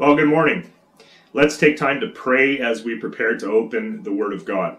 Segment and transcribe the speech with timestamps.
[0.00, 0.72] Well, good morning.
[1.34, 4.78] Let's take time to pray as we prepare to open the Word of God.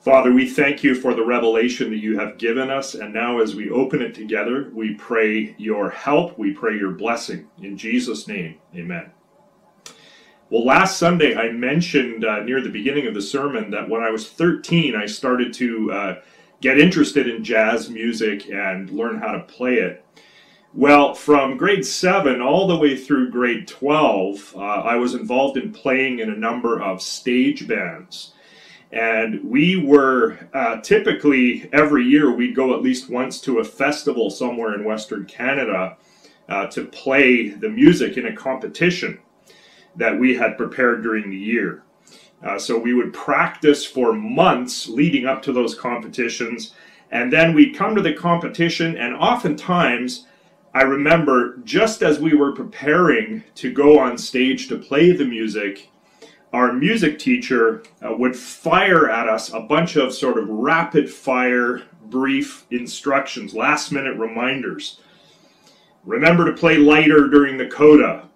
[0.00, 3.54] Father, we thank you for the revelation that you have given us, and now as
[3.54, 7.48] we open it together, we pray your help, we pray your blessing.
[7.60, 9.10] In Jesus' name, amen.
[10.48, 14.08] Well, last Sunday I mentioned uh, near the beginning of the sermon that when I
[14.08, 16.20] was 13, I started to uh,
[16.62, 20.02] get interested in jazz music and learn how to play it.
[20.74, 25.72] Well, from grade 7 all the way through grade 12, uh, I was involved in
[25.72, 28.34] playing in a number of stage bands.
[28.92, 34.28] And we were uh, typically every year we'd go at least once to a festival
[34.28, 35.96] somewhere in Western Canada
[36.50, 39.20] uh, to play the music in a competition
[39.96, 41.82] that we had prepared during the year.
[42.42, 46.74] Uh, so we would practice for months leading up to those competitions,
[47.10, 50.26] and then we'd come to the competition, and oftentimes
[50.74, 55.90] I remember just as we were preparing to go on stage to play the music,
[56.52, 61.82] our music teacher uh, would fire at us a bunch of sort of rapid fire,
[62.04, 65.00] brief instructions, last minute reminders.
[66.04, 68.28] Remember to play lighter during the coda.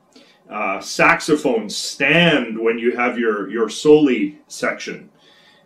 [0.51, 5.09] Uh, saxophone, stand when you have your, your soli section.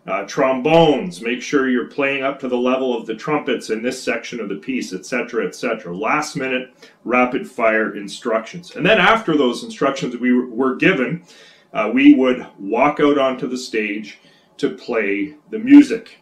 [0.07, 4.01] Uh, trombones, make sure you're playing up to the level of the trumpets in this
[4.01, 5.97] section of the piece, etc., etc.
[5.97, 8.77] Last minute, rapid fire instructions.
[8.77, 11.25] And then after those instructions we were given,
[11.73, 14.21] uh, we would walk out onto the stage
[14.59, 16.21] to play the music.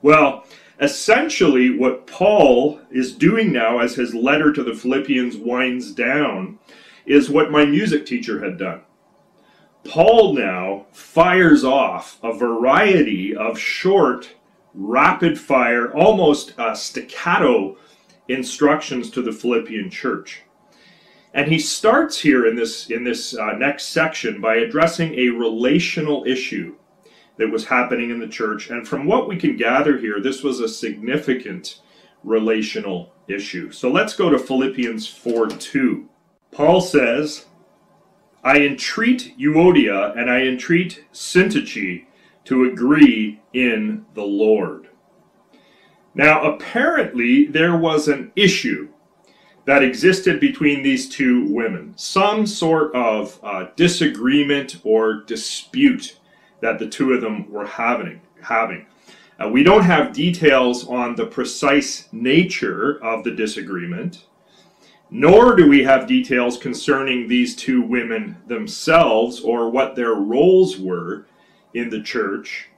[0.00, 0.44] Well,
[0.80, 6.60] essentially, what Paul is doing now as his letter to the Philippians winds down
[7.06, 8.82] is what my music teacher had done.
[9.88, 14.28] Paul now fires off a variety of short,
[14.74, 17.78] rapid fire, almost uh, staccato
[18.28, 20.42] instructions to the Philippian church.
[21.32, 26.24] And he starts here in this in this uh, next section by addressing a relational
[26.26, 26.76] issue
[27.38, 28.68] that was happening in the church.
[28.68, 31.80] And from what we can gather here, this was a significant
[32.24, 33.70] relational issue.
[33.70, 36.08] So let's go to Philippians 4 2.
[36.50, 37.46] Paul says,
[38.42, 42.06] I entreat Euodia and I entreat Syntyche
[42.44, 44.88] to agree in the Lord.
[46.14, 48.88] Now, apparently, there was an issue
[49.66, 56.18] that existed between these two women, some sort of uh, disagreement or dispute
[56.60, 58.20] that the two of them were having.
[58.40, 58.86] having.
[59.38, 64.24] Uh, we don't have details on the precise nature of the disagreement,
[65.10, 71.26] nor do we have details concerning these two women themselves or what their roles were
[71.74, 72.68] in the church.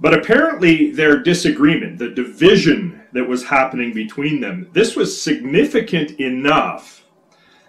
[0.00, 7.04] But apparently, their disagreement, the division that was happening between them, this was significant enough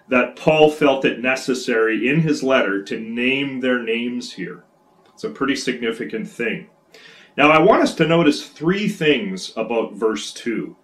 [0.08, 4.64] that Paul felt it necessary in his letter to name their names here.
[5.14, 6.68] It's a pretty significant thing.
[7.38, 10.76] Now, I want us to notice three things about verse 2.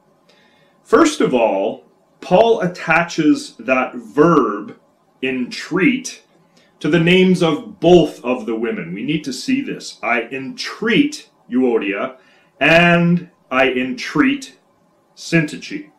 [0.83, 1.86] First of all,
[2.21, 4.77] Paul attaches that verb
[5.21, 6.23] entreat
[6.79, 8.93] to the names of both of the women.
[8.93, 9.99] We need to see this.
[10.03, 12.17] I entreat Euodia
[12.59, 14.57] and I entreat
[15.15, 15.89] Syntyche.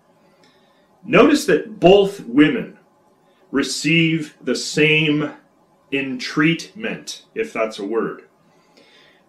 [1.04, 2.78] Notice that both women
[3.50, 5.32] receive the same
[5.90, 8.24] entreatment, if that's a word.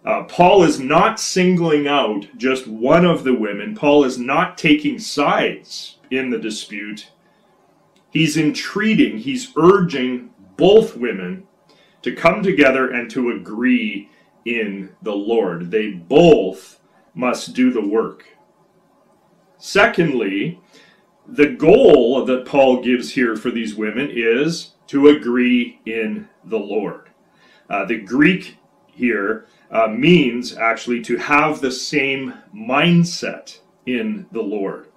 [0.04, 3.74] Uh, Paul is not singling out just one of the women.
[3.74, 7.10] Paul is not taking sides in the dispute.
[8.10, 11.46] He's entreating, he's urging both women
[12.02, 14.10] to come together and to agree
[14.44, 15.70] in the Lord.
[15.70, 16.80] They both
[17.14, 18.36] must do the work.
[19.58, 20.60] Secondly,
[21.26, 27.10] the goal that Paul gives here for these women is to agree in the Lord.
[27.68, 28.56] Uh, the Greek
[28.86, 34.89] here uh, means actually to have the same mindset in the Lord.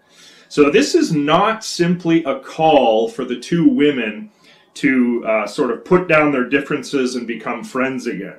[0.54, 4.30] So this is not simply a call for the two women
[4.76, 8.38] to uh, sort of put down their differences and become friends again.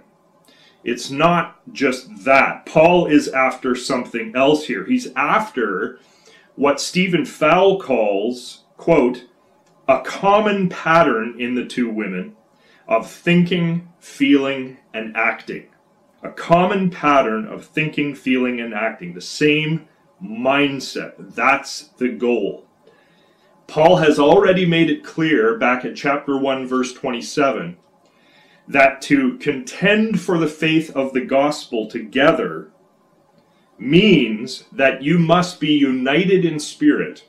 [0.84, 2.66] It's not just that.
[2.66, 4.86] Paul is after something else here.
[4.86, 5.98] He's after
[6.54, 9.24] what Stephen Fowl calls, quote,
[9.88, 12.36] a common pattern in the two women
[12.86, 15.66] of thinking, feeling, and acting.
[16.22, 19.14] A common pattern of thinking, feeling, and acting.
[19.14, 19.88] The same
[20.24, 21.14] mindset.
[21.18, 22.66] That's the goal.
[23.66, 27.76] Paul has already made it clear back at chapter 1, verse 27,
[28.68, 32.70] that to contend for the faith of the gospel together
[33.78, 37.28] means that you must be united in spirit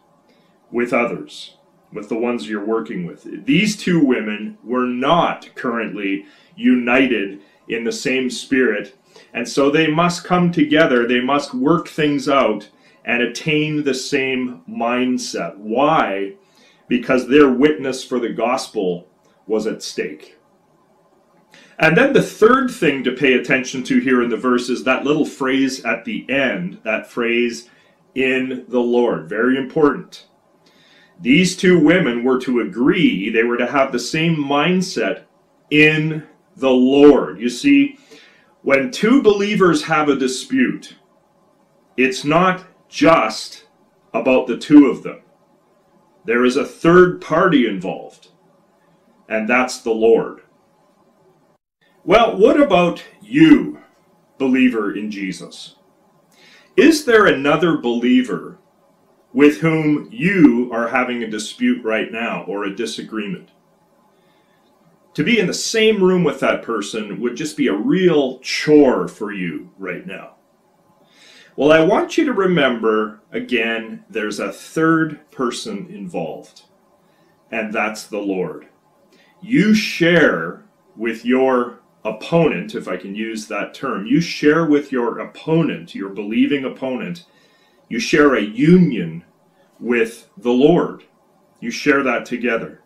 [0.71, 1.57] with others.
[1.95, 3.45] with the ones you're working with.
[3.45, 6.25] These two women were not currently
[6.55, 8.95] united in the same spirit,
[9.33, 12.69] and so they must come together, they must work things out
[13.05, 15.55] and attain the same mindset.
[15.57, 16.33] Why?
[16.87, 19.07] Because their witness for the gospel
[19.47, 20.37] was at stake.
[21.77, 25.03] And then the third thing to pay attention to here in the verse is that
[25.03, 27.69] little phrase at the end, that phrase,
[28.15, 29.29] in the Lord.
[29.29, 30.25] Very important.
[31.19, 35.23] These two women were to agree, they were to have the same mindset
[35.69, 36.23] in
[36.55, 37.39] the Lord.
[37.39, 37.99] You see,
[38.61, 40.95] when two believers have a dispute,
[41.97, 43.65] it's not just
[44.13, 45.19] about the two of them.
[46.23, 48.29] There is a third party involved,
[49.27, 50.43] and that's the Lord.
[52.05, 53.81] Well, what about you,
[54.37, 55.75] believer in Jesus?
[56.77, 58.59] Is there another believer
[59.33, 63.49] with whom you are having a dispute right now or a disagreement?
[65.15, 69.09] To be in the same room with that person would just be a real chore
[69.09, 70.34] for you right now.
[71.57, 76.63] Well, I want you to remember again, there's a third person involved,
[77.49, 78.67] and that's the Lord.
[79.41, 80.65] You share
[80.97, 86.09] with your opponent, if I can use that term, you share with your opponent, your
[86.09, 87.25] believing opponent,
[87.87, 89.23] you share a union
[89.79, 91.03] with the Lord.
[91.61, 92.81] You share that together.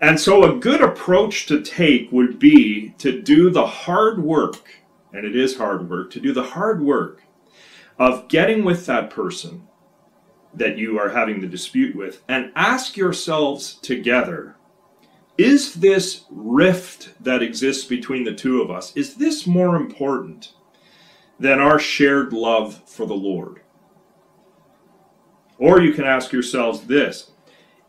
[0.00, 4.77] And so, a good approach to take would be to do the hard work,
[5.12, 7.22] and it is hard work, to do the hard work
[7.98, 9.66] of getting with that person
[10.54, 14.56] that you are having the dispute with and ask yourselves together
[15.38, 20.52] is this rift that exists between the two of us, is this more important
[21.38, 23.60] than our shared love for the Lord?
[25.56, 27.30] Or you can ask yourselves this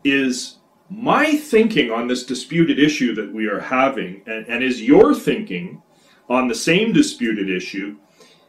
[0.04, 0.58] Is
[0.88, 5.82] my thinking on this disputed issue that we are having, and, and is your thinking
[6.30, 7.98] on the same disputed issue,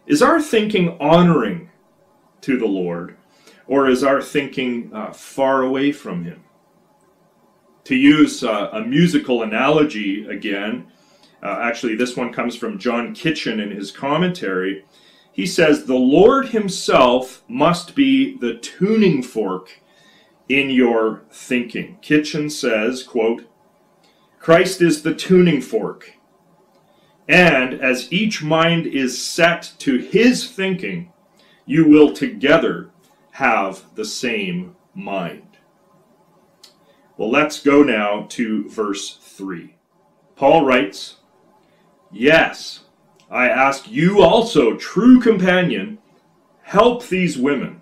[0.08, 1.70] is our thinking honoring
[2.40, 3.18] to the Lord,
[3.68, 6.46] or is our thinking uh, far away from Him?
[7.84, 10.88] to use uh, a musical analogy again,
[11.44, 14.86] uh, actually, this one comes from John Kitchen in his commentary.
[15.32, 19.82] He says, The Lord Himself must be the tuning fork
[20.48, 21.98] in your thinking.
[22.02, 23.46] Kitchen says, quote,
[24.38, 26.14] Christ is the tuning fork.
[27.32, 31.14] And as each mind is set to his thinking,
[31.66, 32.90] you will together
[33.32, 35.56] have the same mind.
[37.16, 39.76] Well, let's go now to verse 3.
[40.36, 41.20] Paul writes,
[42.12, 42.82] Yes,
[43.30, 46.00] I ask you also, true companion,
[46.64, 47.80] help these women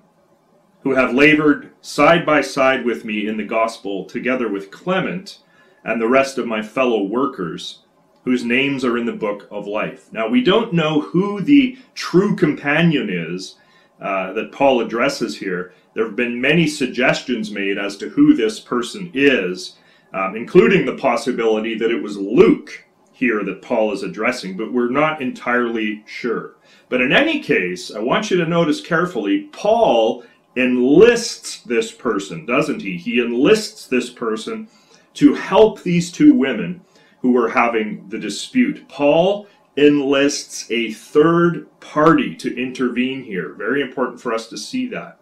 [0.81, 5.39] who have labored side by side with me in the gospel, together with Clement
[5.83, 7.79] and the rest of my fellow workers,
[8.23, 10.11] whose names are in the book of life.
[10.11, 13.55] Now, we don't know who the true companion is
[14.01, 15.73] uh, that Paul addresses here.
[15.93, 19.75] There have been many suggestions made as to who this person is,
[20.13, 24.89] um, including the possibility that it was Luke here that Paul is addressing, but we're
[24.89, 26.55] not entirely sure.
[26.87, 30.23] But in any case, I want you to notice carefully, Paul
[30.55, 32.97] enlists this person, doesn't he?
[32.97, 34.67] He enlists this person
[35.15, 36.81] to help these two women
[37.21, 38.87] who were having the dispute.
[38.87, 39.47] Paul
[39.77, 43.53] enlists a third party to intervene here.
[43.53, 45.19] Very important for us to see that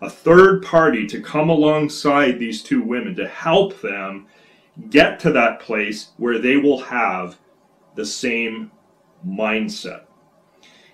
[0.00, 4.26] a third party to come alongside these two women to help them
[4.90, 7.38] get to that place where they will have
[7.94, 8.70] the same
[9.26, 10.04] mindset.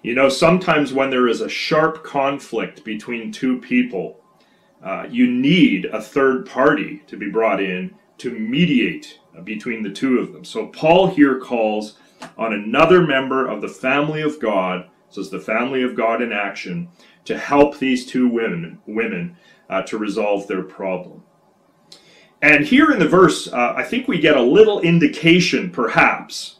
[0.02, 4.20] You know, sometimes when there is a sharp conflict between two people,
[4.82, 10.18] uh, you need a third party to be brought in to mediate between the two
[10.18, 10.44] of them.
[10.44, 11.98] So Paul here calls
[12.36, 16.88] on another member of the family of God, says the family of God in action,
[17.24, 19.36] to help these two women, women
[19.68, 21.22] uh, to resolve their problem.
[22.40, 26.58] And here in the verse, uh, I think we get a little indication, perhaps,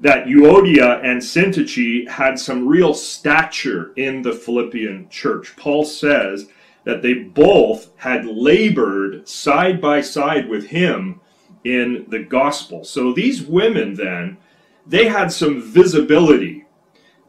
[0.00, 5.54] that Euodia and Syntyche had some real stature in the Philippian church.
[5.56, 6.48] Paul says
[6.82, 11.20] that they both had labored side by side with him
[11.64, 12.84] in the gospel.
[12.84, 14.38] So these women then,
[14.86, 16.64] they had some visibility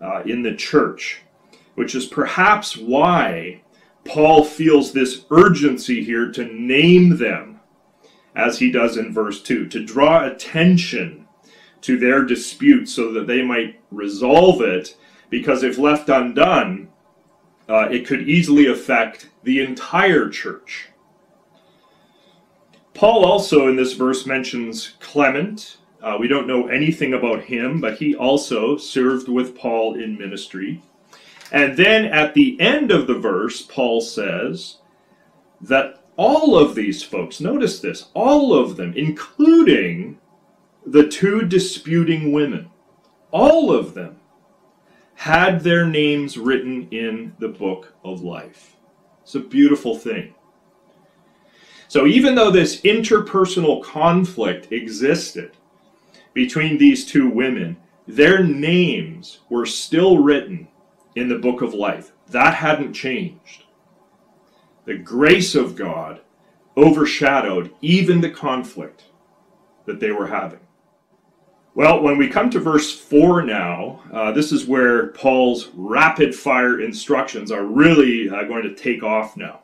[0.02, 1.24] uh, in the church
[1.76, 3.62] which is perhaps why
[4.06, 7.62] Paul feels this urgency here to name them,
[8.36, 11.28] as he does in verse 2, to draw attention
[11.82, 14.96] to their dispute so that they might resolve it,
[15.30, 16.90] because if left undone,
[17.70, 20.90] uh, it could easily affect the entire church.
[22.94, 25.78] Paul also in this verse mentions Clement.
[26.02, 30.82] Uh, we don't know anything about him, but he also served with Paul in ministry.
[31.52, 34.78] And then at the end of the verse, Paul says
[35.62, 40.20] that all of these folks, notice this, all of them, including
[40.86, 42.70] the two disputing women,
[43.32, 44.18] all of them
[45.16, 48.76] had their names written in the book of life.
[49.22, 50.36] It's a beautiful thing.
[51.94, 55.52] So even though this interpersonal conflict existed
[56.34, 60.70] between these two women, their names were still written
[61.16, 62.12] in the book of life.
[62.30, 63.66] That hadn't changed.
[64.86, 66.22] The grace of God
[66.76, 69.04] overshadowed even the conflict
[69.86, 70.62] that they were having.
[71.76, 76.82] Well, when we come to verse 4 now, uh, this is where Paul's rapid fire
[76.82, 79.60] instructions are really uh, going to take off now.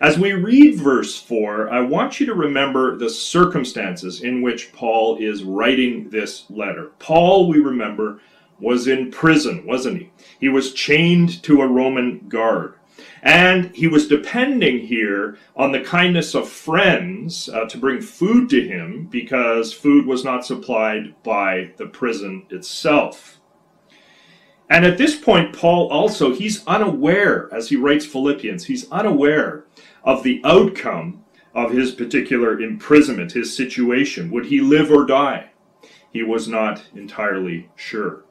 [0.00, 5.16] As we read verse 4, I want you to remember the circumstances in which Paul
[5.16, 6.90] is writing this letter.
[6.98, 8.20] Paul, we remember,
[8.60, 10.10] was in prison, wasn't he?
[10.38, 12.74] He was chained to a Roman guard.
[13.22, 18.68] And he was depending here on the kindness of friends uh, to bring food to
[18.68, 23.35] him because food was not supplied by the prison itself.
[24.68, 29.64] And at this point, Paul also, he's unaware, as he writes Philippians, he's unaware
[30.02, 34.30] of the outcome of his particular imprisonment, his situation.
[34.30, 35.50] Would he live or die?
[36.10, 38.24] He was not entirely sure.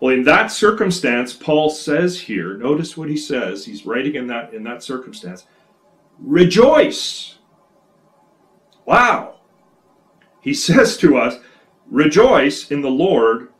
[0.00, 3.64] Well, in that circumstance, Paul says here, notice what he says.
[3.64, 5.46] He's writing in that in that circumstance.
[6.18, 7.38] Rejoice.
[8.84, 9.36] Wow.
[10.40, 11.36] He says to us,
[11.88, 13.51] rejoice in the Lord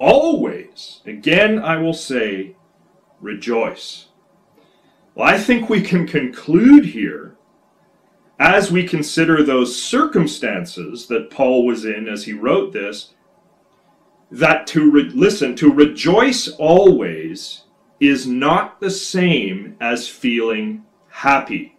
[0.00, 1.02] always.
[1.06, 2.56] Again, I will say,
[3.20, 4.06] rejoice.
[5.14, 7.36] Well, I think we can conclude here,
[8.38, 13.12] as we consider those circumstances that Paul was in as he wrote this,
[14.30, 17.64] that to re- listen, to rejoice always
[18.00, 21.76] is not the same as feeling happy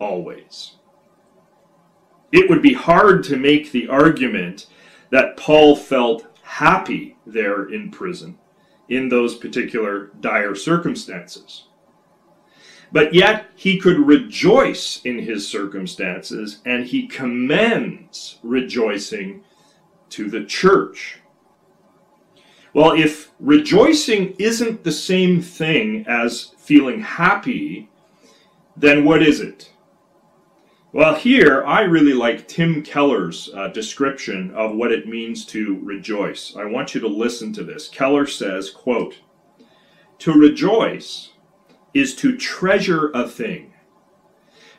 [0.00, 0.72] always.
[2.32, 4.66] It would be hard to make the argument
[5.10, 8.38] that Paul felt happy there in prison
[8.88, 11.64] in those particular dire circumstances.
[12.92, 19.42] But yet he could rejoice in his circumstances, and he commends rejoicing
[20.10, 21.18] to the church
[22.74, 27.88] well, if rejoicing isn't the same thing as feeling happy,
[28.76, 29.70] then what is it?
[30.94, 36.54] Well, here I really like Tim Keller's uh, description of what it means to rejoice.
[36.56, 37.88] I want you to listen to this.
[37.88, 39.18] Keller says, quote,
[40.20, 41.32] To rejoice
[41.94, 43.74] is to treasure a thing,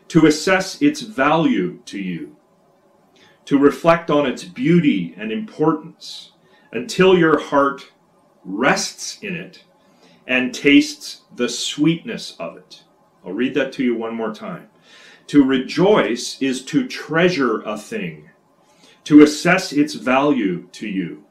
[0.08, 2.38] to assess its value to you,
[3.44, 6.32] to reflect on its beauty and importance,
[6.72, 7.92] until your heart
[8.46, 9.66] rests in it
[10.26, 12.86] and tastes the sweetness of it.
[13.26, 14.70] I'll read that to you one more time.
[15.28, 18.30] To rejoice is to treasure a thing,
[19.06, 21.24] to assess its value to you,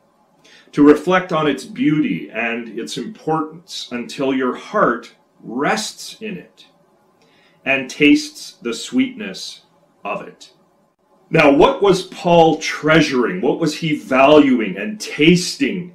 [0.72, 6.66] to reflect on its beauty and its importance until your heart rests in it
[7.64, 9.62] and tastes the sweetness
[10.04, 10.52] of it.
[11.30, 13.40] Now, what was Paul treasuring?
[13.40, 15.94] What was he valuing and tasting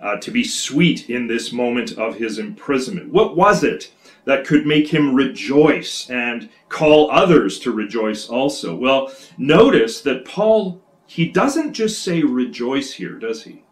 [0.00, 3.12] uh, to be sweet in this moment of his imprisonment?
[3.12, 3.92] What was it
[4.24, 8.74] that could make him rejoice and call others to rejoice also?
[8.74, 13.64] Well, notice that Paul, he doesn't just say rejoice here, does he?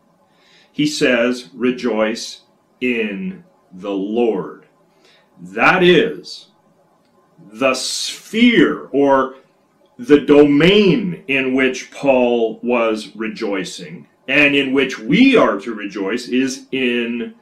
[0.72, 2.42] He says, rejoice
[2.80, 4.66] in the Lord.
[5.40, 6.48] That is
[7.52, 9.36] the sphere or
[9.98, 16.66] the domain in which Paul was rejoicing and in which we are to rejoice is
[16.70, 17.34] in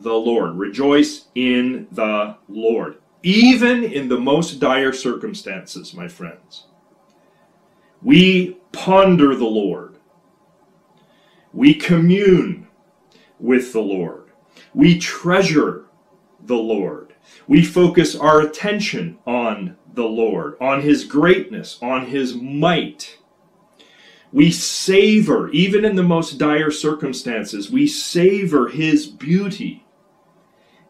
[0.00, 0.56] the Lord.
[0.56, 6.66] Rejoice in the Lord, even in the most dire circumstances, my friends.
[8.02, 9.98] We ponder the Lord.
[11.52, 12.68] We commune
[13.38, 14.30] with the Lord.
[14.72, 15.84] We treasure
[16.42, 17.14] the Lord.
[17.46, 23.18] We focus our attention on the Lord, on His greatness, on His might.
[24.32, 29.84] We savor, even in the most dire circumstances, we savor His beauty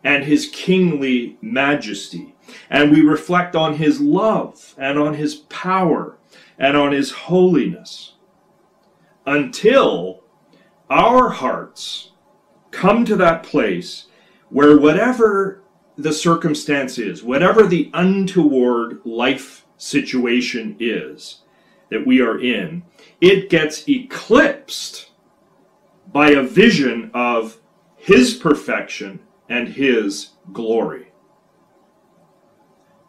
[0.05, 2.35] and His kingly majesty.
[2.69, 6.19] And we reflect on His love and on His power
[6.59, 8.15] and on His holiness
[9.27, 10.23] until
[10.89, 12.11] our hearts
[12.71, 14.07] come to that place
[14.49, 15.63] where whatever
[15.97, 21.43] the circumstance is, whatever the untoward life situation is,
[21.91, 22.83] that we are in,
[23.21, 25.11] it gets eclipsed
[26.13, 27.59] by a vision of
[27.97, 31.09] his perfection and his glory.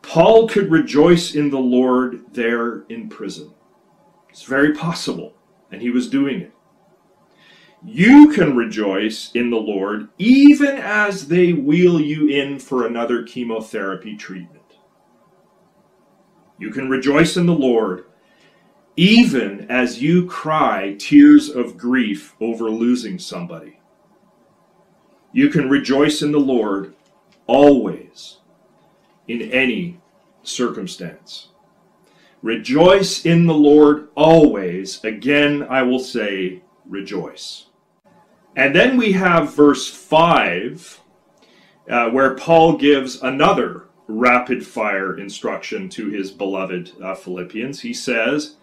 [0.01, 3.53] Paul could rejoice in the Lord there in prison.
[4.29, 5.35] It's very possible,
[5.71, 6.51] and he was doing it.
[7.83, 14.15] You can rejoice in the Lord even as they wheel you in for another chemotherapy
[14.15, 14.61] treatment.
[16.59, 18.05] You can rejoice in the Lord
[18.95, 23.80] even as you cry tears of grief over losing somebody.
[25.33, 26.93] You can rejoice in the Lord
[27.47, 28.37] always,
[29.27, 29.99] in any
[30.43, 31.49] circumstance.
[32.41, 35.03] Rejoice in the Lord always.
[35.03, 37.67] Again, I will say, rejoice.
[38.55, 40.99] And then we have verse 5,
[41.89, 47.81] uh, where Paul gives another rapid fire instruction to his beloved uh, Philippians.
[47.81, 48.57] He says,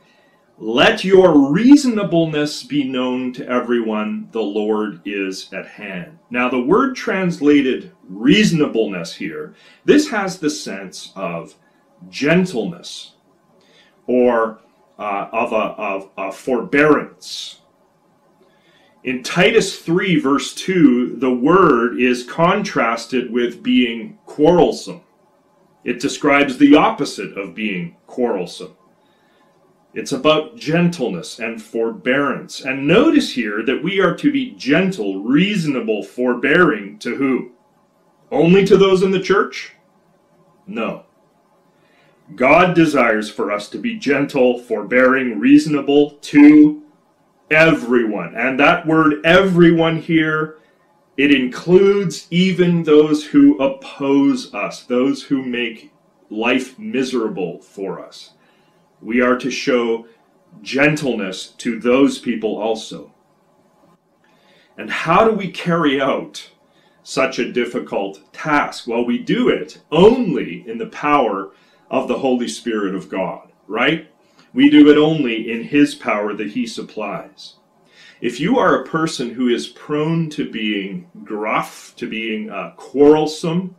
[0.60, 6.18] Let your reasonableness be known to everyone, the Lord is at hand.
[6.30, 11.54] Now, the word translated reasonableness here, this has the sense of
[12.10, 13.12] gentleness
[14.08, 14.58] or
[14.98, 17.60] uh, of, a, of a forbearance.
[19.04, 25.02] In Titus 3, verse 2, the word is contrasted with being quarrelsome.
[25.84, 28.74] It describes the opposite of being quarrelsome.
[29.98, 32.60] It's about gentleness and forbearance.
[32.60, 37.50] And notice here that we are to be gentle, reasonable, forbearing to who?
[38.30, 39.72] Only to those in the church?
[40.68, 41.02] No.
[42.36, 46.80] God desires for us to be gentle, forbearing, reasonable to
[47.50, 48.36] everyone.
[48.36, 50.58] And that word everyone here,
[51.16, 55.92] it includes even those who oppose us, those who make
[56.30, 58.34] life miserable for us.
[59.00, 60.06] We are to show
[60.62, 63.12] gentleness to those people also.
[64.76, 66.50] And how do we carry out
[67.02, 68.86] such a difficult task?
[68.86, 71.52] Well, we do it only in the power
[71.90, 74.10] of the Holy Spirit of God, right?
[74.52, 77.54] We do it only in His power that He supplies.
[78.20, 83.76] If you are a person who is prone to being gruff, to being uh, quarrelsome,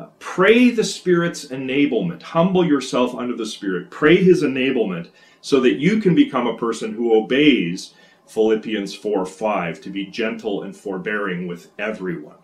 [0.00, 2.22] uh, pray the Spirit's enablement.
[2.22, 3.90] Humble yourself under the Spirit.
[3.90, 5.10] Pray His enablement
[5.40, 7.94] so that you can become a person who obeys
[8.26, 12.36] Philippians 4 5 to be gentle and forbearing with everyone.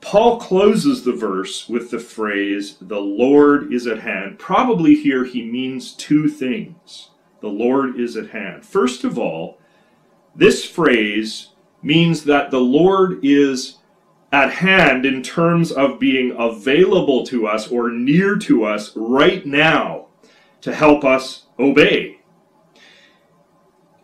[0.00, 4.38] Paul closes the verse with the phrase, the Lord is at hand.
[4.38, 7.10] Probably here he means two things.
[7.40, 8.64] The Lord is at hand.
[8.64, 9.58] First of all,
[10.34, 11.50] this phrase
[11.82, 13.78] means that the Lord is
[14.32, 20.06] at hand in terms of being available to us or near to us right now
[20.62, 22.18] to help us obey.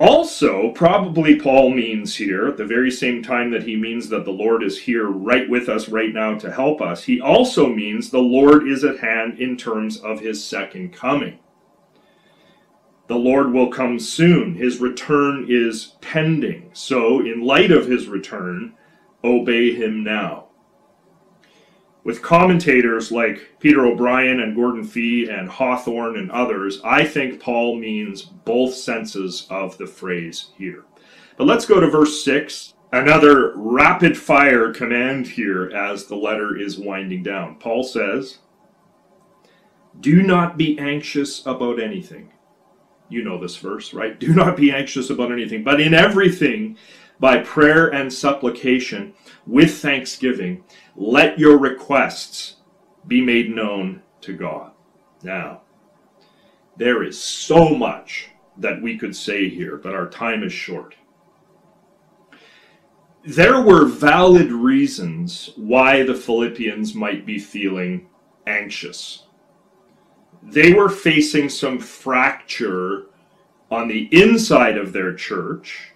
[0.00, 4.30] Also, probably Paul means here, at the very same time that he means that the
[4.30, 8.18] Lord is here right with us right now to help us, he also means the
[8.18, 11.40] Lord is at hand in terms of his second coming.
[13.08, 14.54] The Lord will come soon.
[14.54, 16.70] His return is pending.
[16.74, 18.74] So, in light of his return,
[19.24, 20.48] obey him now
[22.08, 27.76] with commentators like Peter O'Brien and Gordon Fee and Hawthorne and others, I think Paul
[27.76, 30.84] means both senses of the phrase here.
[31.36, 32.72] But let's go to verse 6.
[32.92, 37.56] Another rapid fire command here as the letter is winding down.
[37.56, 38.38] Paul says,
[40.00, 42.32] Do not be anxious about anything.
[43.10, 44.18] You know this verse, right?
[44.18, 46.78] Do not be anxious about anything, but in everything,
[47.20, 49.14] by prayer and supplication,
[49.46, 52.56] with thanksgiving, let your requests
[53.06, 54.72] be made known to God.
[55.22, 55.62] Now,
[56.76, 60.94] there is so much that we could say here, but our time is short.
[63.24, 68.08] There were valid reasons why the Philippians might be feeling
[68.46, 69.24] anxious.
[70.42, 73.06] They were facing some fracture
[73.70, 75.92] on the inside of their church,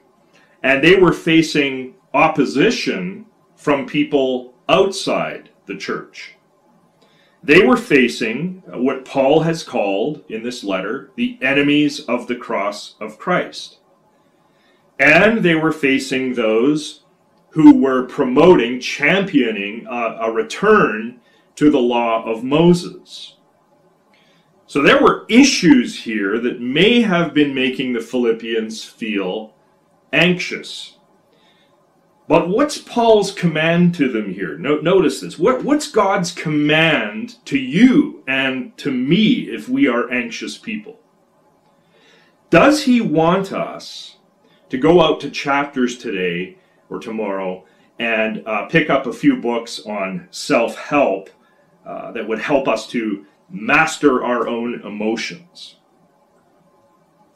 [0.62, 6.37] and they were facing opposition from people outside the church.
[7.42, 12.94] They were facing what Paul has called in this letter the enemies of the cross
[13.01, 13.79] of Christ.
[14.98, 17.03] And they were facing those
[17.51, 21.20] who were promoting, championing a, a return
[21.57, 23.37] to the law of Moses.
[24.66, 29.53] So there were issues here that may have been making the Philippians feel
[30.12, 30.96] anxious.
[32.29, 34.57] But what's Paul's command to them here?
[34.57, 35.38] No, notice this.
[35.38, 41.01] What, what's God's command to you and to me if we are anxious people?
[42.48, 44.16] Does he want us
[44.68, 47.64] to go out to chapters today or tomorrow
[47.98, 51.31] and uh, pick up a few books on self help
[51.85, 55.77] uh, that would help us to master our own emotions?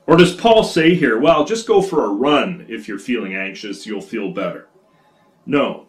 [0.07, 3.87] Or does Paul say here, well, just go for a run if you're feeling anxious,
[3.87, 4.69] you'll feel better?
[5.45, 5.87] No,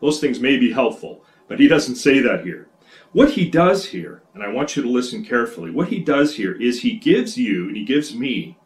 [0.00, 2.68] those things may be helpful, but he doesn't say that here.
[3.12, 6.60] What he does here, and I want you to listen carefully, what he does here
[6.60, 8.58] is he gives you, and he gives me,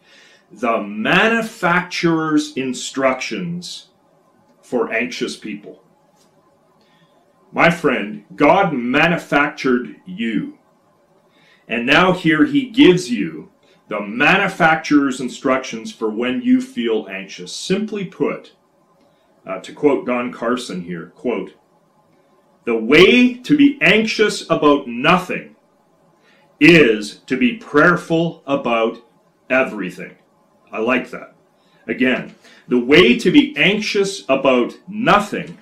[0.51, 3.89] the manufacturer's instructions
[4.63, 5.83] for anxious people.
[7.53, 10.59] My friend, God manufactured you.
[11.67, 13.51] And now here he gives you
[13.89, 17.55] the manufacturer's instructions for when you feel anxious.
[17.55, 18.53] Simply put,
[19.47, 21.55] uh, to quote Don Carson here, quote,
[22.65, 25.57] the way to be anxious about nothing
[26.61, 28.99] is to be prayerful about
[29.49, 30.17] everything.
[30.71, 31.35] I like that.
[31.87, 32.35] Again,
[32.67, 35.57] the way to be anxious about nothing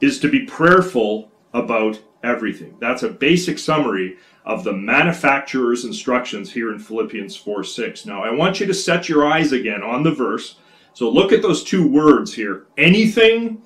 [0.00, 2.76] is to be prayerful about everything.
[2.80, 8.06] That's a basic summary of the manufacturer's instructions here in Philippians 4 6.
[8.06, 10.56] Now, I want you to set your eyes again on the verse.
[10.94, 13.62] So look at those two words here anything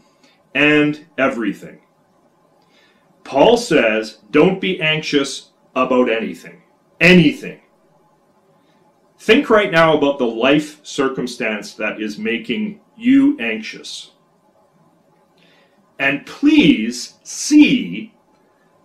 [0.54, 1.80] and everything.
[3.24, 6.62] Paul says, don't be anxious about anything.
[7.00, 7.60] Anything.
[9.18, 14.12] Think right now about the life circumstance that is making you anxious.
[15.98, 18.14] And please see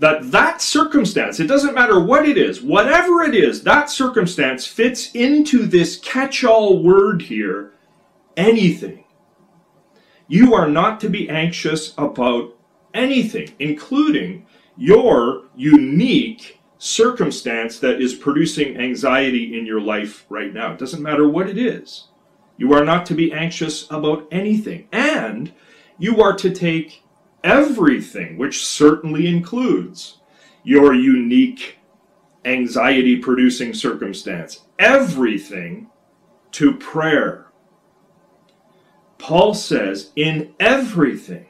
[0.01, 5.11] that that circumstance, it doesn't matter what it is, whatever it is, that circumstance fits
[5.13, 7.73] into this catch all word here
[8.35, 9.03] anything.
[10.27, 12.57] You are not to be anxious about
[12.95, 20.73] anything, including your unique circumstance that is producing anxiety in your life right now.
[20.73, 22.07] It doesn't matter what it is.
[22.57, 24.87] You are not to be anxious about anything.
[24.91, 25.53] And
[25.99, 27.00] you are to take
[27.43, 30.17] everything, which certainly includes
[30.63, 31.77] your unique
[32.45, 35.87] anxiety producing circumstance, everything
[36.51, 37.47] to prayer.
[39.17, 41.47] Paul says, in everything,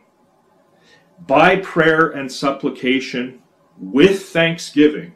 [1.26, 3.42] by prayer and supplication
[3.78, 5.14] with thanksgiving,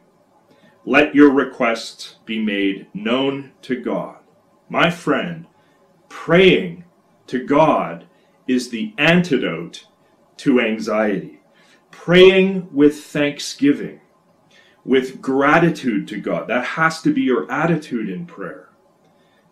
[0.85, 4.17] let your requests be made known to God.
[4.69, 5.47] My friend,
[6.09, 6.85] praying
[7.27, 8.05] to God
[8.47, 9.87] is the antidote
[10.37, 11.39] to anxiety.
[11.91, 14.01] Praying with thanksgiving,
[14.83, 16.47] with gratitude to God.
[16.47, 18.69] That has to be your attitude in prayer.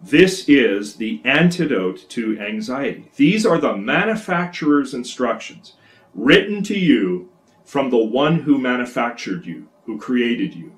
[0.01, 3.09] This is the antidote to anxiety.
[3.15, 5.73] These are the manufacturer's instructions
[6.13, 7.29] written to you
[7.63, 10.77] from the one who manufactured you, who created you.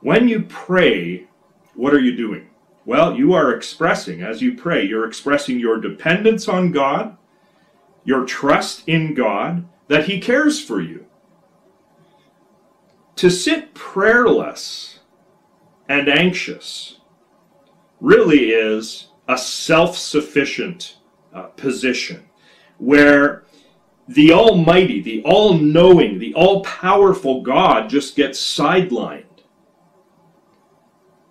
[0.00, 1.28] When you pray,
[1.74, 2.50] what are you doing?
[2.84, 7.16] Well, you are expressing, as you pray, you're expressing your dependence on God,
[8.04, 11.06] your trust in God, that He cares for you.
[13.16, 14.98] To sit prayerless
[15.88, 16.98] and anxious
[18.00, 20.96] really is a self sufficient
[21.32, 22.24] uh, position
[22.78, 23.44] where
[24.06, 29.24] the Almighty, the all knowing, the all powerful God just gets sidelined.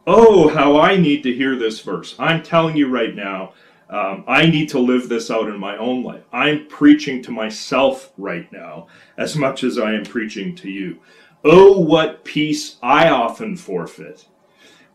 [0.06, 2.16] Oh, how I need to hear this verse.
[2.20, 3.54] I'm telling you right now,
[3.94, 6.24] um, I need to live this out in my own life.
[6.34, 11.00] I'm preaching to myself right now as much as I am preaching to you.
[11.44, 14.26] Oh, what peace I often forfeit.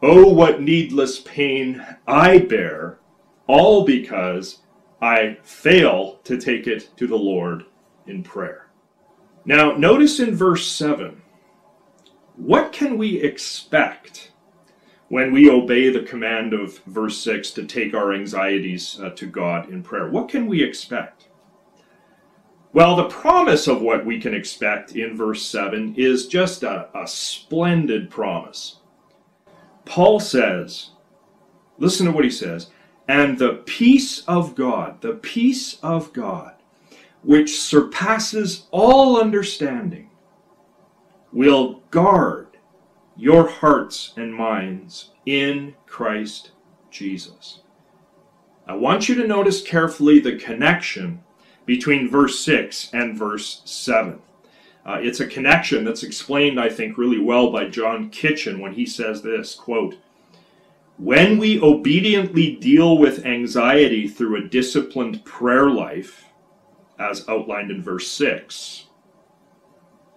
[0.03, 2.99] Oh, what needless pain I bear,
[3.47, 4.59] all because
[5.01, 7.67] I fail to take it to the Lord
[8.09, 8.69] in prayer.
[9.45, 11.23] Now, notice in verse 7
[12.35, 14.33] what can we expect
[15.09, 19.71] when we obey the command of verse 6 to take our anxieties uh, to God
[19.71, 20.09] in prayer?
[20.09, 21.29] What can we expect?
[22.73, 27.07] Well, the promise of what we can expect in verse 7 is just a, a
[27.07, 28.77] splendid promise.
[29.87, 30.90] Paul says,
[31.79, 32.71] listen to what he says,
[33.09, 36.55] and the peace of God, the peace of God,
[37.23, 40.11] which surpasses all understanding,
[41.33, 42.48] will guard
[43.18, 46.52] your hearts and minds in Christ
[46.90, 47.61] Jesus.
[48.66, 51.24] I want you to notice carefully the connection
[51.66, 54.20] between verse 6 and verse 7.
[54.87, 58.87] Uh, it's a connection that's explained, I think, really well by John Kitchen when he
[58.87, 59.96] says this quote,
[60.96, 66.24] When we obediently deal with anxiety through a disciplined prayer life,
[66.98, 68.88] as outlined in verse 6.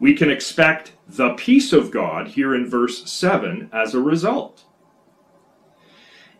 [0.01, 4.63] We can expect the peace of God here in verse 7 as a result.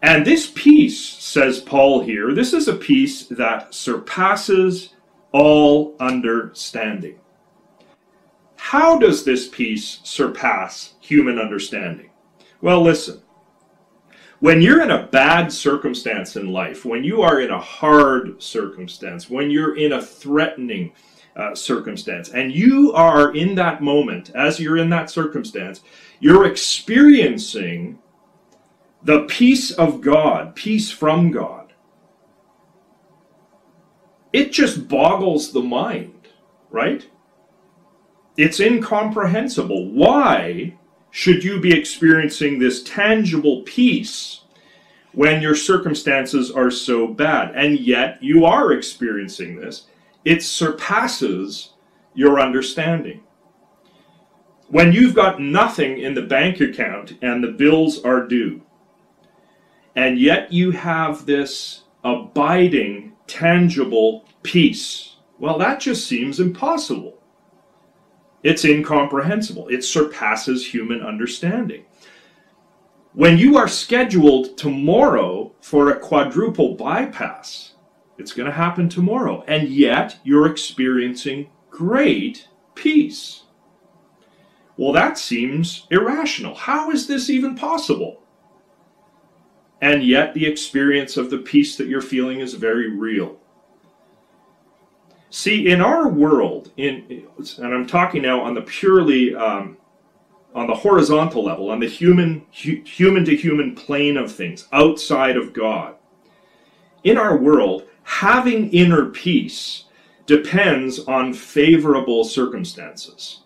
[0.02, 4.95] And this peace, says Paul here, this is a peace that surpasses
[5.32, 7.19] all understanding.
[8.56, 12.10] How does this peace surpass human understanding?
[12.62, 13.21] Well, listen.
[14.39, 19.30] When you're in a bad circumstance in life, when you are in a hard circumstance,
[19.30, 20.93] when you're in a threatening
[21.36, 25.82] uh, circumstance, and you are in that moment, as you're in that circumstance,
[26.20, 27.98] you're experiencing
[29.04, 31.74] the peace of God, peace from God.
[34.34, 36.28] It just boggles the mind,
[36.70, 37.08] right?
[38.38, 39.91] It's incomprehensible.
[39.91, 40.78] Why
[41.10, 44.41] should you be experiencing this tangible peace
[45.12, 47.54] when your circumstances are so bad?
[47.56, 49.88] And yet you are experiencing this.
[50.24, 51.74] It surpasses
[52.14, 53.24] your understanding.
[54.70, 58.62] When you've got nothing in the bank account and the bills are due,
[59.96, 65.16] and yet you have this abiding, tangible peace.
[65.40, 67.18] Well, that just seems impossible.
[68.44, 69.68] It's incomprehensible.
[69.68, 71.86] It surpasses human understanding.
[73.14, 77.71] When you are scheduled tomorrow for a quadruple bypass,
[78.22, 83.44] it's going to happen tomorrow, and yet you're experiencing great peace.
[84.78, 86.56] Well, that seems irrational.
[86.56, 88.22] How is this even possible?
[89.82, 93.38] and yet the experience of the peace that you're feeling is very real.
[95.32, 97.26] See, in our world, in
[97.58, 99.78] and I'm talking now on the purely um,
[100.54, 105.38] on the horizontal level, on the human hu- human to human plane of things, outside
[105.38, 105.96] of God.
[107.04, 109.86] In our world, having inner peace
[110.26, 113.42] depends on favorable circumstances.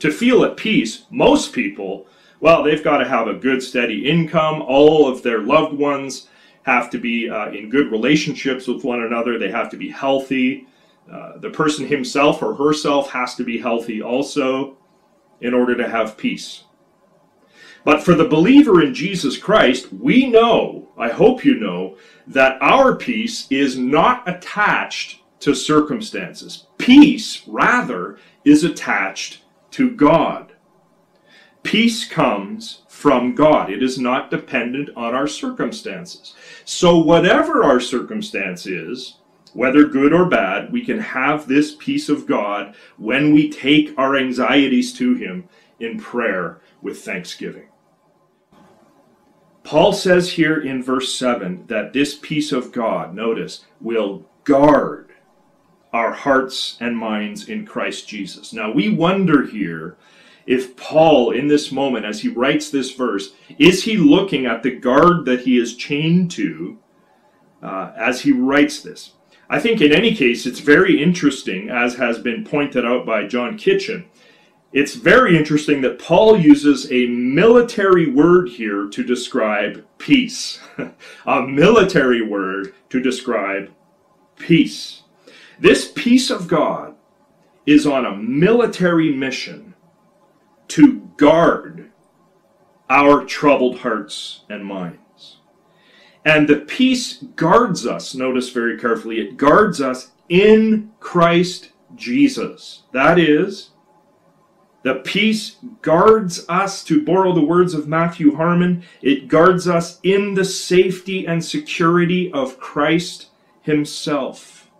[0.00, 2.06] To feel at peace, most people
[2.40, 4.62] well, they've got to have a good, steady income.
[4.62, 6.28] All of their loved ones
[6.62, 9.38] have to be uh, in good relationships with one another.
[9.38, 10.66] They have to be healthy.
[11.10, 14.76] Uh, the person himself or herself has to be healthy also
[15.40, 16.64] in order to have peace.
[17.84, 22.94] But for the believer in Jesus Christ, we know, I hope you know, that our
[22.94, 26.66] peace is not attached to circumstances.
[26.78, 30.52] Peace, rather, is attached to God.
[31.62, 33.70] Peace comes from God.
[33.70, 36.34] It is not dependent on our circumstances.
[36.64, 39.16] So, whatever our circumstance is,
[39.52, 44.16] whether good or bad, we can have this peace of God when we take our
[44.16, 45.48] anxieties to Him
[45.80, 47.68] in prayer with thanksgiving.
[49.66, 55.10] Paul says here in verse 7 that this peace of God, notice, will guard
[55.92, 58.52] our hearts and minds in Christ Jesus.
[58.52, 59.96] Now, we wonder here
[60.46, 64.70] if Paul, in this moment, as he writes this verse, is he looking at the
[64.70, 66.78] guard that he is chained to
[67.60, 69.14] uh, as he writes this?
[69.50, 73.58] I think, in any case, it's very interesting, as has been pointed out by John
[73.58, 74.06] Kitchen.
[74.76, 80.60] It's very interesting that Paul uses a military word here to describe peace.
[81.26, 83.72] a military word to describe
[84.38, 85.04] peace.
[85.58, 86.94] This peace of God
[87.64, 89.72] is on a military mission
[90.68, 91.90] to guard
[92.90, 95.38] our troubled hearts and minds.
[96.22, 102.82] And the peace guards us, notice very carefully, it guards us in Christ Jesus.
[102.92, 103.70] That is,
[104.86, 110.34] the peace guards us, to borrow the words of Matthew Harmon, it guards us in
[110.34, 113.30] the safety and security of Christ
[113.62, 114.70] Himself.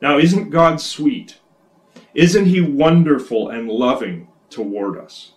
[0.00, 1.40] Now, isn't God sweet?
[2.14, 5.32] Isn't He wonderful and loving toward us.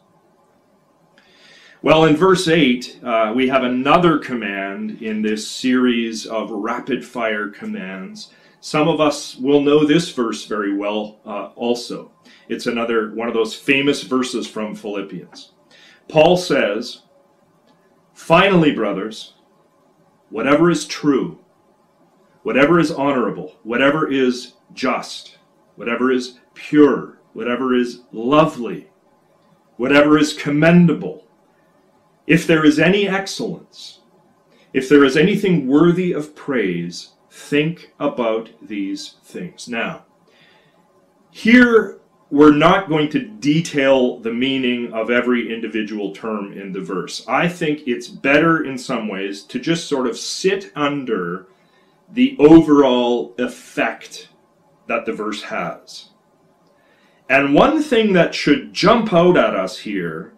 [1.82, 7.50] Well, in verse 8, uh, we have another command in this series of rapid fire
[7.50, 8.32] commands.
[8.60, 12.12] Some of us will know this verse very well uh, also.
[12.50, 15.52] It's another one of those famous verses from Philippians.
[16.08, 17.04] Paul says,
[18.14, 19.34] Finally, brothers,
[20.30, 21.40] whatever is true,
[22.44, 25.38] whatever is honorable, whatever is just,
[25.76, 28.90] whatever is pure, whatever is lovely,
[29.76, 31.28] whatever is commendable,
[32.26, 34.00] if there is any excellence,
[34.74, 39.70] if there is anything worthy of praise, think about these things.
[39.70, 40.06] Now,
[41.30, 47.24] here we're not going to detail the meaning of every individual term in the verse.
[47.28, 51.48] I think it's better in some ways to just sort of sit under
[52.12, 54.30] the overall effect
[54.88, 56.10] that the verse has.
[57.30, 60.34] And one thing that should jump out at us here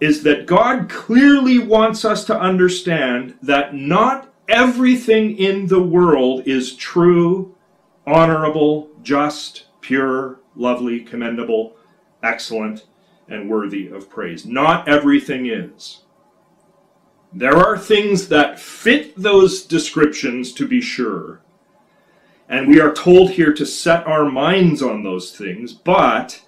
[0.00, 6.74] is that God clearly wants us to understand that not everything in the world is
[6.76, 7.54] true,
[8.06, 11.76] honorable, just, pure, lovely, commendable,
[12.22, 12.86] excellent,
[13.28, 14.46] and worthy of praise.
[14.46, 16.02] Not everything is.
[17.32, 21.40] There are things that fit those descriptions to be sure.
[22.48, 26.40] And we are told here to set our minds on those things, but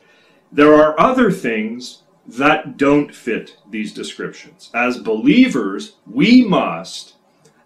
[0.53, 4.71] there are other things that don't fit these descriptions.
[4.73, 7.15] As believers, we must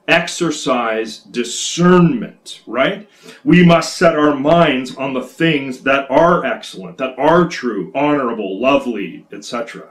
[0.08, 3.08] exercise discernment, right?
[3.44, 8.60] We must set our minds on the things that are excellent, that are true, honorable,
[8.60, 9.90] lovely, etc.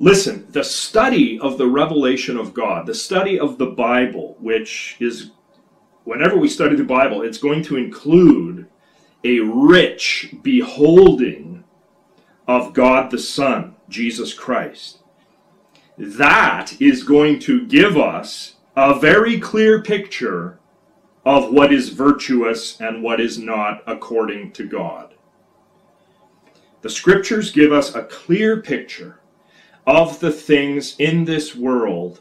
[0.00, 5.30] Listen, the study of the revelation of God, the study of the Bible, which is,
[6.04, 8.66] whenever we study the Bible, it's going to include
[9.22, 11.62] a rich beholding
[12.48, 15.01] of God the Son, Jesus Christ.
[15.98, 20.58] That is going to give us a very clear picture
[21.24, 25.14] of what is virtuous and what is not according to God.
[26.80, 29.20] The scriptures give us a clear picture
[29.86, 32.20] of the things in this world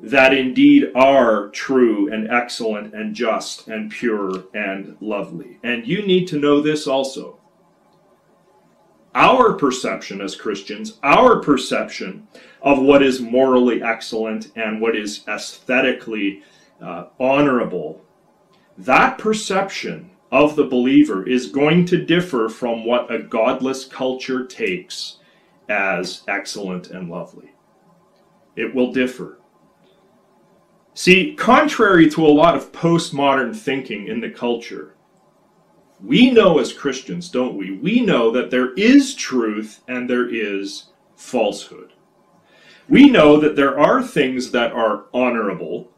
[0.00, 5.58] that indeed are true and excellent and just and pure and lovely.
[5.62, 7.39] And you need to know this also.
[9.14, 12.28] Our perception as Christians, our perception
[12.62, 16.42] of what is morally excellent and what is aesthetically
[16.80, 18.04] uh, honorable,
[18.78, 25.16] that perception of the believer is going to differ from what a godless culture takes
[25.68, 27.50] as excellent and lovely.
[28.54, 29.38] It will differ.
[30.94, 34.94] See, contrary to a lot of postmodern thinking in the culture,
[36.02, 37.72] we know as Christians, don't we?
[37.72, 41.92] We know that there is truth and there is falsehood.
[42.88, 45.90] We know that there are things that are honorable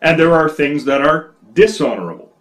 [0.00, 2.32] and there are things that are dishonorable.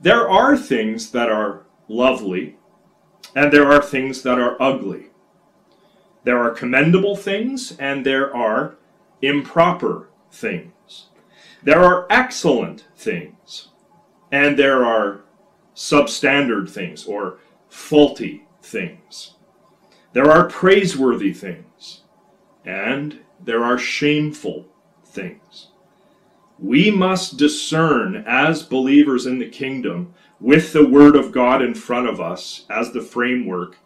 [0.00, 2.56] There are things that are lovely
[3.34, 5.06] and there are things that are ugly.
[6.24, 8.76] There are commendable things and there are
[9.22, 11.06] improper things.
[11.62, 13.68] There are excellent things,
[14.32, 15.20] and there are
[15.80, 17.38] substandard things or
[17.70, 19.36] faulty things.
[20.12, 22.02] There are praiseworthy things,
[22.66, 24.66] and there are shameful
[25.06, 25.68] things.
[26.58, 32.08] We must discern as believers in the kingdom, with the Word of God in front
[32.08, 33.78] of us as the framework,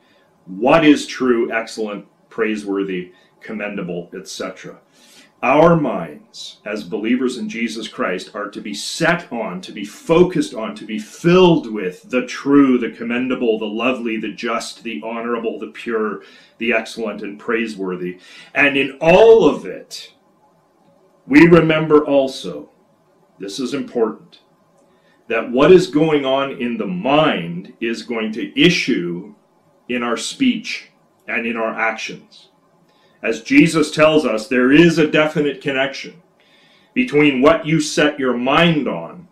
[0.46, 4.80] what is true, excellent, praiseworthy, commendable, etc.
[5.44, 10.54] Our minds, as believers in Jesus Christ, are to be set on, to be focused
[10.54, 15.58] on, to be filled with the true, the commendable, the lovely, the just, the honorable,
[15.58, 16.22] the pure,
[16.56, 18.20] the excellent, and praiseworthy.
[18.54, 20.14] And in all of it,
[21.26, 22.70] we remember also,
[23.38, 24.40] this is important,
[25.28, 29.34] that what is going on in the mind is going to issue
[29.90, 30.88] in our speech
[31.28, 32.48] and in our actions.
[33.24, 36.20] As Jesus tells us, there is a definite connection
[36.92, 39.28] between what you set your mind on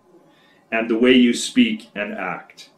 [0.72, 2.70] and the way you speak and act.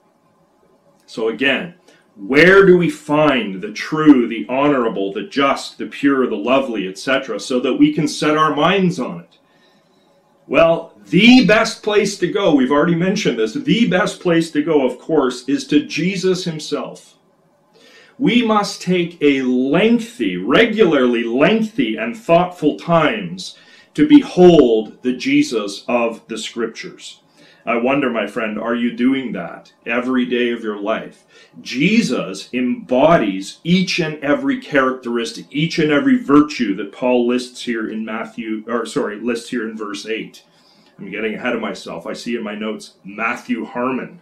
[1.06, 1.74] So, again,
[2.16, 7.38] where do we find the true, the honorable, the just, the pure, the lovely, etc.,
[7.38, 9.38] so that we can set our minds on it?
[10.48, 14.84] Well, the best place to go, we've already mentioned this, the best place to go,
[14.84, 17.14] of course, is to Jesus himself
[18.18, 23.56] we must take a lengthy, regularly lengthy, and thoughtful times
[23.94, 27.20] to behold the Jesus of the Scriptures.
[27.66, 31.24] I wonder, my friend, are you doing that every day of your life?
[31.62, 38.04] Jesus embodies each and every characteristic, each and every virtue that Paul lists here in
[38.04, 40.42] Matthew, or sorry, lists here in verse 8.
[40.98, 42.06] I'm getting ahead of myself.
[42.06, 44.20] I see in my notes Matthew Harmon.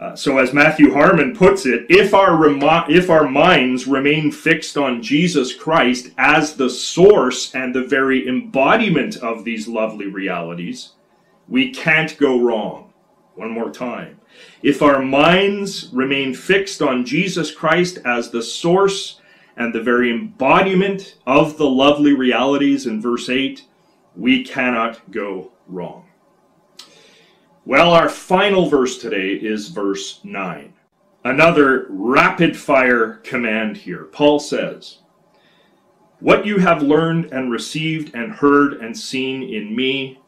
[0.00, 4.78] Uh, so, as Matthew Harmon puts it, if our, remo- if our minds remain fixed
[4.78, 10.92] on Jesus Christ as the source and the very embodiment of these lovely realities,
[11.48, 12.94] we can't go wrong.
[13.34, 14.18] One more time.
[14.62, 19.20] If our minds remain fixed on Jesus Christ as the source
[19.56, 23.66] and the very embodiment of the lovely realities in verse 8,
[24.16, 26.09] we cannot go wrong.
[27.70, 30.72] Well, our final verse today is verse 9.
[31.22, 34.06] Another rapid fire command here.
[34.06, 34.98] Paul says,
[36.18, 40.18] What you have learned and received and heard and seen in me,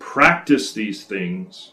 [0.00, 1.72] practice these things,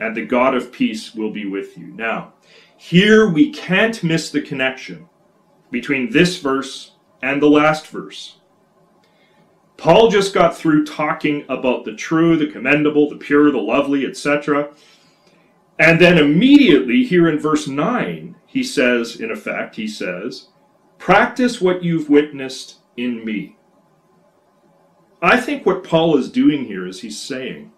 [0.00, 1.86] and the God of peace will be with you.
[1.94, 2.32] Now,
[2.76, 5.08] here we can't miss the connection
[5.70, 8.37] between this verse and the last verse.
[9.78, 14.70] Paul just got through talking about the true, the commendable, the pure, the lovely, etc.
[15.78, 20.48] And then immediately here in verse 9, he says, in effect, he says,
[20.98, 23.56] Practice what you've witnessed in me.
[25.22, 27.72] I think what Paul is doing here is he's saying,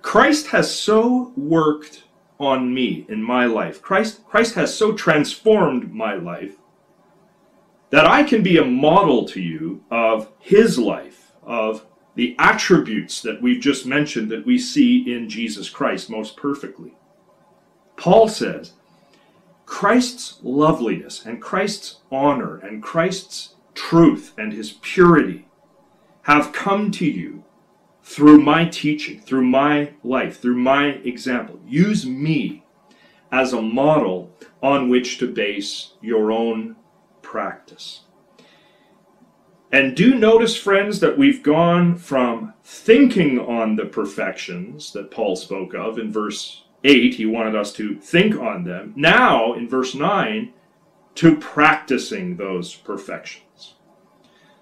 [0.00, 2.04] Christ has so worked
[2.38, 3.82] on me in my life.
[3.82, 6.56] Christ, Christ has so transformed my life
[7.92, 11.84] that I can be a model to you of his life, of
[12.14, 16.94] the attributes that we've just mentioned that we see in Jesus Christ most perfectly.
[17.96, 18.72] Paul says,
[19.66, 25.46] Christ's loveliness and Christ's honor and Christ's truth and his purity
[26.22, 27.44] have come to you
[28.02, 31.60] through my teaching, through my life, through my example.
[31.66, 32.64] Use me
[33.30, 36.76] as a model on which to base your own
[37.32, 38.02] practice.
[39.72, 45.72] And do notice, friends, that we've gone from thinking on the perfections that Paul spoke
[45.74, 48.92] of in verse 8, he wanted us to think on them.
[48.96, 50.52] Now, in verse 9,
[51.14, 53.76] to practicing those perfections.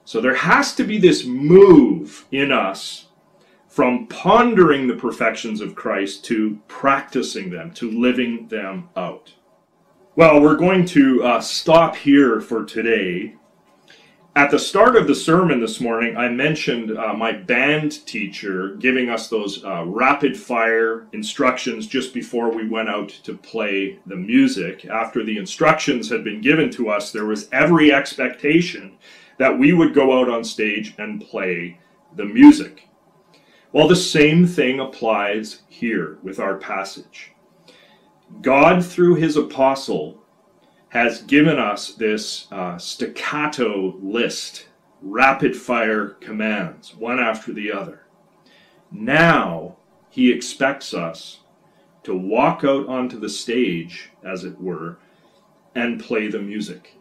[0.04, 3.06] So there has to be this move in us
[3.66, 9.34] from pondering the perfections of Christ to practicing them, to living them out.
[10.16, 13.36] Well, we're going to uh, stop here for today.
[14.34, 19.08] At the start of the sermon this morning, I mentioned uh, my band teacher giving
[19.08, 24.84] us those uh, rapid fire instructions just before we went out to play the music.
[24.84, 28.98] After the instructions had been given to us, there was every expectation
[29.38, 31.78] that we would go out on stage and play
[32.16, 32.88] the music.
[33.72, 37.32] Well, the same thing applies here with our passage.
[38.42, 40.22] God, through his apostle,
[40.90, 44.66] has given us this uh, staccato list,
[45.02, 48.06] rapid fire commands, one after the other.
[48.90, 49.76] Now
[50.08, 51.40] he expects us
[52.02, 54.98] to walk out onto the stage, as it were,
[55.74, 56.96] and play the music.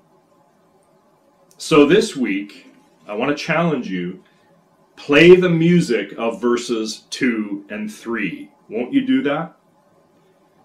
[1.58, 2.68] So this week,
[3.08, 4.24] I want to challenge you
[4.96, 8.52] play the music of verses 2 and 3.
[8.70, 9.58] Won't you do that?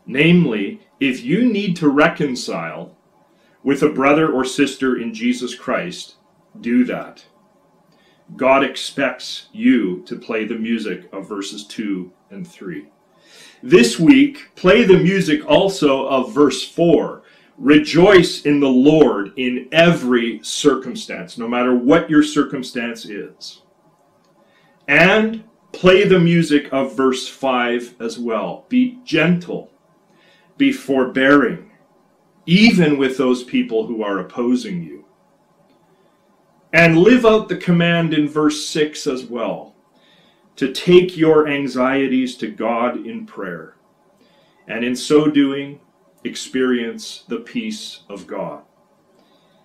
[0.06, 2.96] Namely, if you need to reconcile
[3.62, 6.16] with a brother or sister in Jesus Christ,
[6.60, 7.24] do that.
[8.36, 12.88] God expects you to play the music of verses 2 and 3.
[13.62, 17.22] This week, play the music also of verse 4.
[17.56, 23.62] Rejoice in the Lord in every circumstance, no matter what your circumstance is
[24.88, 28.64] and play the music of verse 5 as well.
[28.68, 29.70] Be gentle,
[30.56, 31.70] be forbearing,
[32.46, 35.04] even with those people who are opposing you.
[36.72, 39.74] And live out the command in verse 6 as well
[40.56, 43.76] to take your anxieties to God in prayer,
[44.68, 45.80] and in so doing,
[46.22, 48.62] experience the peace of God.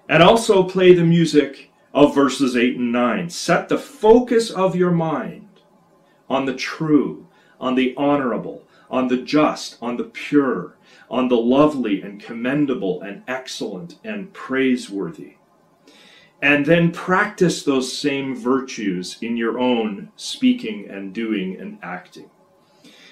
[0.08, 3.30] And also play the music of verses 8 and 9.
[3.30, 5.48] Set the focus of your mind
[6.28, 7.28] on the true,
[7.60, 10.76] on the honorable, on the just, on the pure,
[11.10, 15.36] on the lovely and commendable and excellent and praiseworthy.
[16.41, 22.30] And then practice those same virtues in your own speaking and doing and acting.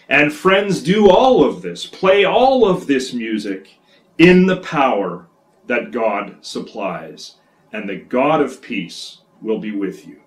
[0.07, 3.77] And friends, do all of this, play all of this music
[4.17, 5.27] in the power
[5.65, 7.35] that God supplies
[7.73, 10.21] and the God of peace will be with you.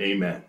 [0.00, 0.42] Amen.